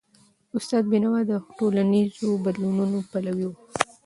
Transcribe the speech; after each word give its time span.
استاد 0.57 0.83
بینوا 0.91 1.21
د 1.27 1.31
ټولنیزو 1.57 2.29
بدلونونو 2.45 2.97
پلوی 3.11 3.45
و. 3.47 3.51